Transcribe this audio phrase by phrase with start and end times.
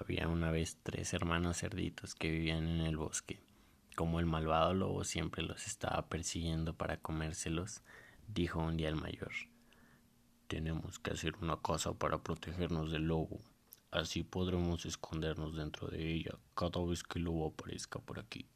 [0.00, 3.40] Había una vez tres hermanos cerditos que vivían en el bosque.
[3.94, 7.82] Como el malvado lobo siempre los estaba persiguiendo para comérselos,
[8.28, 9.32] dijo un día el mayor.
[10.48, 13.40] Tenemos que hacer una casa para protegernos del lobo.
[13.90, 18.46] Así podremos escondernos dentro de ella cada vez que el lobo aparezca por aquí.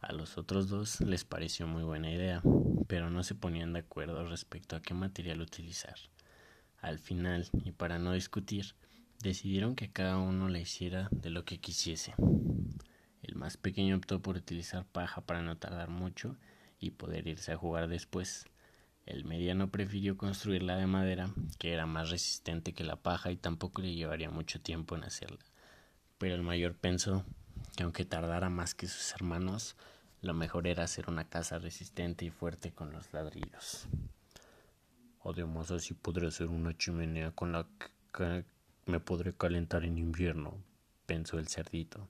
[0.00, 2.42] A los otros dos les pareció muy buena idea,
[2.88, 5.94] pero no se ponían de acuerdo respecto a qué material utilizar.
[6.80, 8.74] Al final, y para no discutir,
[9.20, 12.14] decidieron que cada uno la hiciera de lo que quisiese.
[13.22, 16.36] El más pequeño optó por utilizar paja para no tardar mucho
[16.78, 18.46] y poder irse a jugar después.
[19.06, 23.82] El mediano prefirió construirla de madera, que era más resistente que la paja y tampoco
[23.82, 25.44] le llevaría mucho tiempo en hacerla.
[26.18, 27.24] Pero el mayor pensó
[27.76, 29.76] que aunque tardara más que sus hermanos,
[30.22, 33.88] lo mejor era hacer una casa resistente y fuerte con los ladrillos.
[35.22, 37.66] Además así podré hacer una chimenea con la
[38.12, 38.44] que
[38.86, 40.58] me podré calentar en invierno,
[41.06, 42.08] pensó el cerdito.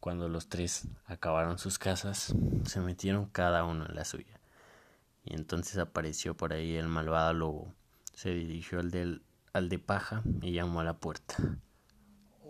[0.00, 4.40] Cuando los tres acabaron sus casas, se metieron cada uno en la suya.
[5.24, 7.74] Y entonces apareció por ahí el malvado lobo.
[8.14, 9.22] Se dirigió al, del,
[9.52, 11.36] al de paja y llamó a la puerta.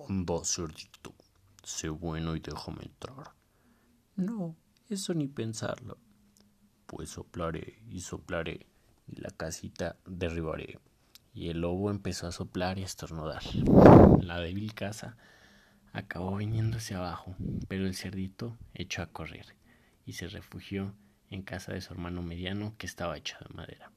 [0.08, 1.14] Anda, cerdito,
[1.62, 3.32] sé bueno y déjame entrar.
[4.16, 4.54] No,
[4.88, 5.98] eso ni pensarlo.
[6.86, 8.66] Pues soplaré y soplaré
[9.08, 10.78] y la casita derribaré
[11.36, 13.42] y el lobo empezó a soplar y a estornudar.
[14.22, 15.18] La débil casa
[15.92, 17.36] acabó viniéndose abajo,
[17.68, 19.54] pero el cerdito echó a correr
[20.06, 20.94] y se refugió
[21.28, 23.92] en casa de su hermano mediano que estaba hecha de madera.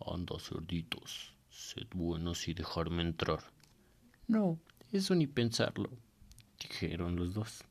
[0.00, 3.40] Anda, cerditos, sed buenos y dejarme entrar.
[4.26, 4.58] No,
[4.90, 5.90] eso ni pensarlo,
[6.58, 7.62] dijeron los dos.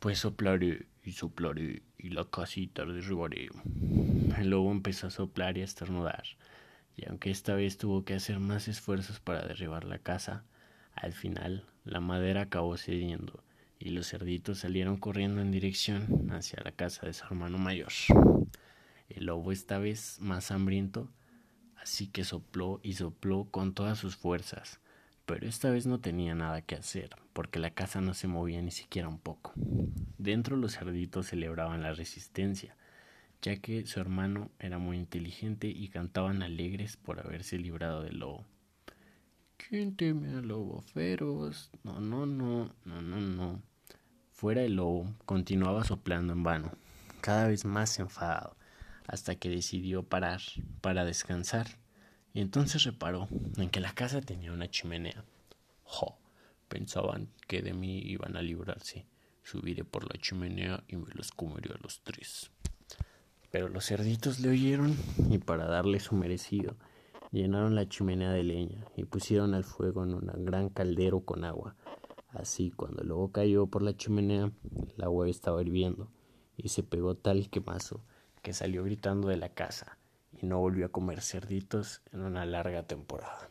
[0.00, 3.50] Pues soplaré y soplaré y la casita derribaré.
[4.36, 6.24] El lobo empezó a soplar y a estornudar
[6.98, 10.44] y aunque esta vez tuvo que hacer más esfuerzos para derribar la casa,
[10.94, 13.44] al final la madera acabó cediendo
[13.78, 17.92] y los cerditos salieron corriendo en dirección hacia la casa de su hermano mayor.
[19.08, 21.08] El lobo esta vez más hambriento,
[21.76, 24.80] así que sopló y sopló con todas sus fuerzas,
[25.24, 28.72] pero esta vez no tenía nada que hacer, porque la casa no se movía ni
[28.72, 29.52] siquiera un poco.
[30.18, 32.76] Dentro los cerditos celebraban la resistencia,
[33.42, 38.46] ya que su hermano era muy inteligente y cantaban alegres por haberse librado del lobo.
[39.56, 41.70] ¿Quién teme al lobo feroz?
[41.82, 43.62] No, no, no, no, no, no.
[44.32, 46.72] Fuera el lobo continuaba soplando en vano,
[47.20, 48.56] cada vez más enfadado,
[49.06, 50.40] hasta que decidió parar
[50.80, 51.66] para descansar.
[52.32, 55.24] Y entonces reparó en que la casa tenía una chimenea.
[55.82, 56.18] ¡Jo!
[56.68, 59.06] Pensaban que de mí iban a librarse.
[59.42, 62.50] Subiré por la chimenea y me los comeré a los tres.
[63.50, 64.94] Pero los cerditos le oyeron
[65.30, 66.76] y para darle su merecido,
[67.30, 71.74] llenaron la chimenea de leña y pusieron al fuego en un gran caldero con agua.
[72.28, 74.52] Así, cuando el lobo cayó por la chimenea,
[74.96, 76.10] el agua estaba hirviendo
[76.56, 78.04] y se pegó tal quemazo
[78.42, 79.98] que salió gritando de la casa
[80.32, 83.48] y no volvió a comer cerditos en una larga temporada.